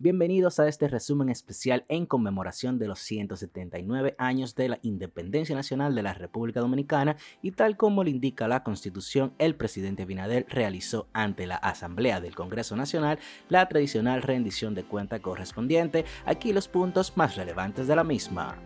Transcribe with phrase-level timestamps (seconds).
[0.00, 5.96] Bienvenidos a este resumen especial en conmemoración de los 179 años de la independencia nacional
[5.96, 11.08] de la República Dominicana y tal como le indica la Constitución, el presidente Binader realizó
[11.12, 16.04] ante la Asamblea del Congreso Nacional la tradicional rendición de cuenta correspondiente.
[16.24, 18.56] Aquí los puntos más relevantes de la misma.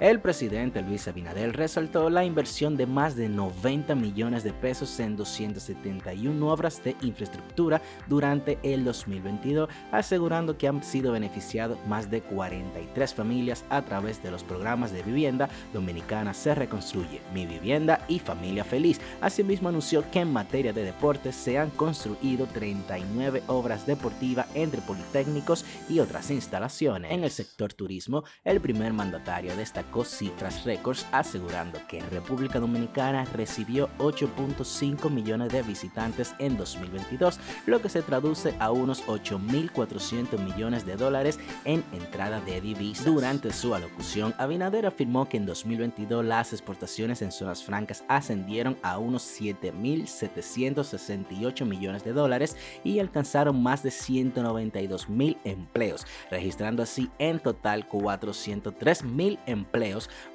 [0.00, 5.16] El presidente Luis Abinader resaltó la inversión de más de 90 millones de pesos en
[5.16, 13.12] 271 obras de infraestructura durante el 2022, asegurando que han sido beneficiados más de 43
[13.12, 18.62] familias a través de los programas de vivienda Dominicana se reconstruye, Mi Vivienda y Familia
[18.62, 19.00] Feliz.
[19.20, 25.64] Asimismo anunció que en materia de deportes se han construido 39 obras deportivas entre politécnicos
[25.88, 27.10] y otras instalaciones.
[27.10, 33.88] En el sector turismo, el primer mandatario destacó cifras récords asegurando que República Dominicana recibió
[33.98, 40.96] 8.5 millones de visitantes en 2022, lo que se traduce a unos 8.400 millones de
[40.96, 43.06] dólares en entrada de divisas.
[43.06, 48.98] Durante su alocución, Abinader afirmó que en 2022 las exportaciones en zonas francas ascendieron a
[48.98, 57.88] unos 7.768 millones de dólares y alcanzaron más de 192.000 empleos, registrando así en total
[57.88, 59.77] 403.000 empleos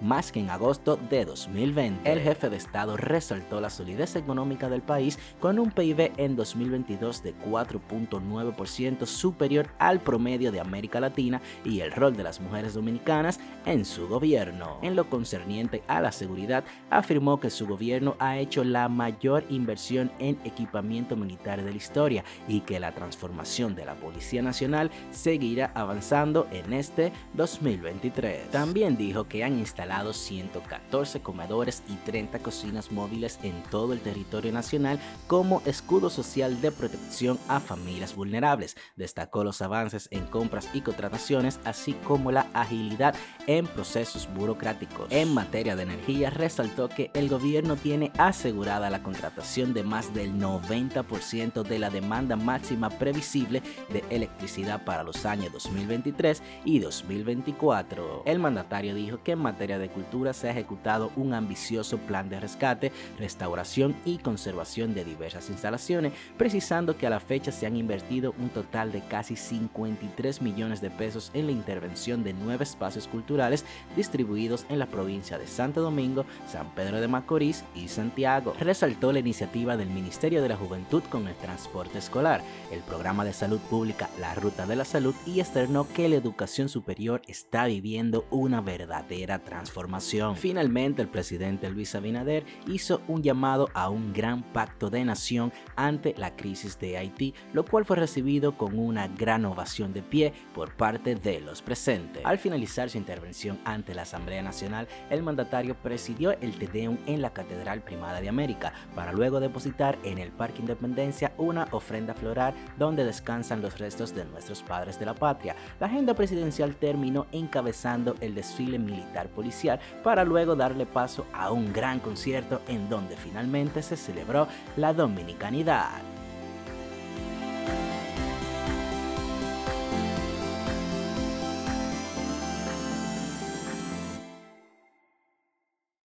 [0.02, 2.10] más que en agosto de 2020.
[2.10, 7.24] El jefe de Estado resaltó la solidez económica del país con un PIB en 2022
[7.24, 13.40] de 4.9% superior al promedio de América Latina y el rol de las mujeres dominicanas
[13.66, 14.80] en su gobierno.
[14.82, 20.12] En lo concerniente a la seguridad, afirmó que su gobierno ha hecho la mayor inversión
[20.20, 25.72] en equipamiento militar de la historia y que la transformación de la Policía Nacional seguirá
[25.76, 28.52] avanzando en este 2023.
[28.52, 34.00] También dijo que que han instalado 114 comedores y 30 cocinas móviles en todo el
[34.00, 38.78] territorio nacional como escudo social de protección a familias vulnerables.
[38.96, 43.16] Destacó los avances en compras y contrataciones, así como la agilidad
[43.48, 45.08] en procesos burocráticos.
[45.10, 50.34] En materia de energía, resaltó que el gobierno tiene asegurada la contratación de más del
[50.36, 58.22] 90% de la demanda máxima previsible de electricidad para los años 2023 y 2024.
[58.28, 62.40] El mandatario dijo que en materia de cultura se ha ejecutado un ambicioso plan de
[62.40, 68.34] rescate, restauración y conservación de diversas instalaciones, precisando que a la fecha se han invertido
[68.40, 73.66] un total de casi 53 millones de pesos en la intervención de nueve espacios culturales
[73.96, 78.54] distribuidos en la provincia de Santo Domingo, San Pedro de Macorís y Santiago.
[78.60, 82.42] Resaltó la iniciativa del Ministerio de la Juventud con el transporte escolar,
[82.72, 86.70] el programa de salud pública La Ruta de la Salud y externó que la educación
[86.70, 89.13] superior está viviendo una verdadera
[89.44, 90.36] transformación.
[90.36, 96.14] Finalmente, el presidente Luis Abinader hizo un llamado a un gran pacto de nación ante
[96.18, 100.76] la crisis de Haití, lo cual fue recibido con una gran ovación de pie por
[100.76, 102.26] parte de los presentes.
[102.26, 107.34] Al finalizar su intervención ante la Asamblea Nacional, el mandatario presidió el Tedeum en la
[107.34, 113.06] Catedral Primada de América para luego depositar en el Parque Independencia una ofrenda floral donde
[113.06, 115.56] descansan los restos de nuestros padres de la patria.
[115.80, 121.74] La agenda presidencial terminó encabezando el desfile militar policial para luego darle paso a un
[121.74, 124.48] gran concierto en donde finalmente se celebró
[124.78, 126.13] la dominicanidad.